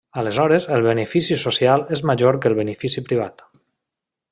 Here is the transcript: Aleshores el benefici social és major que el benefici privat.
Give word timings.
Aleshores 0.19 0.63
el 0.77 0.85
benefici 0.87 1.37
social 1.41 1.85
és 1.97 2.03
major 2.11 2.41
que 2.45 2.51
el 2.53 2.59
benefici 2.63 3.05
privat. 3.11 3.47